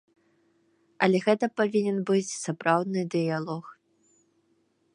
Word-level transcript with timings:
Але 1.07 1.17
гэта 1.27 1.45
павінен 1.61 1.97
быць 2.11 2.31
сапраўдны 2.45 3.01
дыялог. 3.17 3.65